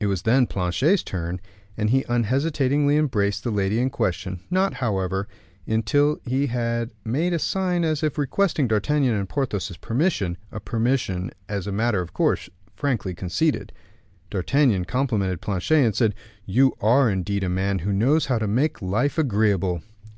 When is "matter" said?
11.72-12.00